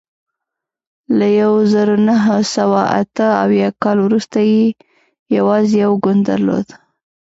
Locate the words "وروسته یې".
4.03-4.63